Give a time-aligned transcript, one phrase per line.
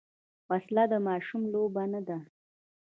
[0.49, 2.17] وسله د ماشوم لوبه نه ده